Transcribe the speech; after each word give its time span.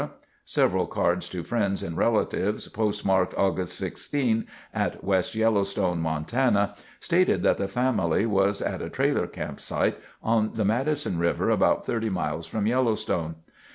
Several 0.47 0.87
cards 0.87 1.29
to 1.29 1.43
friends 1.43 1.83
and 1.83 1.95
relatives 1.95 2.67
postmarked 2.67 3.35
Aug. 3.35 3.63
16 3.67 4.47
at 4.73 5.03
West 5.03 5.35
Yellowstone, 5.35 5.99
Montana, 6.01 6.73
stated 6.99 7.43
that 7.43 7.57
the 7.59 7.67
family 7.67 8.25
was 8.25 8.63
at 8.63 8.81
a 8.81 8.89
trailer 8.89 9.27
campsite 9.27 9.99
"on 10.23 10.53
the 10.55 10.65
Madison 10.65 11.19
River, 11.19 11.51
about 11.51 11.85
30 11.85 12.09
miles 12.09 12.47
from 12.47 12.65
Yellowstone." 12.65 13.35